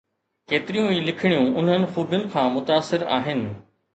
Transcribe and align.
ڪيتريون 0.51 0.87
ئي 0.93 1.01
لکڻيون 1.09 1.51
انهن 1.63 1.85
خوبين 1.91 2.25
کان 2.37 2.51
متاثر 2.57 3.07
آهن. 3.19 3.47